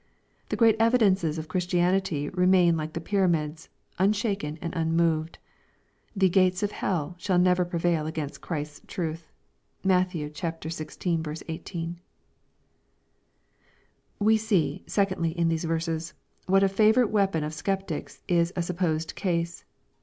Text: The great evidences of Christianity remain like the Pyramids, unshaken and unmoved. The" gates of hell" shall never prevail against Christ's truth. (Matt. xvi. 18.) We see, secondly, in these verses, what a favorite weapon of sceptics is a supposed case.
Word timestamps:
The 0.49 0.55
great 0.55 0.75
evidences 0.79 1.37
of 1.37 1.47
Christianity 1.47 2.27
remain 2.29 2.75
like 2.75 2.93
the 2.93 2.99
Pyramids, 2.99 3.69
unshaken 3.99 4.57
and 4.59 4.73
unmoved. 4.73 5.37
The" 6.15 6.27
gates 6.29 6.63
of 6.63 6.71
hell" 6.71 7.13
shall 7.19 7.37
never 7.37 7.63
prevail 7.63 8.07
against 8.07 8.41
Christ's 8.41 8.81
truth. 8.87 9.31
(Matt. 9.83 10.09
xvi. 10.09 11.43
18.) 11.47 11.99
We 14.17 14.37
see, 14.37 14.83
secondly, 14.87 15.37
in 15.37 15.49
these 15.49 15.65
verses, 15.65 16.15
what 16.47 16.63
a 16.63 16.67
favorite 16.67 17.11
weapon 17.11 17.43
of 17.43 17.53
sceptics 17.53 18.23
is 18.27 18.51
a 18.55 18.63
supposed 18.63 19.13
case. 19.13 19.65